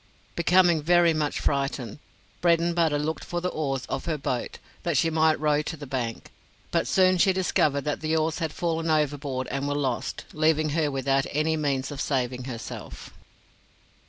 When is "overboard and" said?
8.89-9.67